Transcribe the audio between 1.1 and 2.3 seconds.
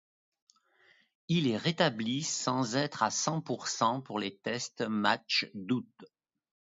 Il est rétabli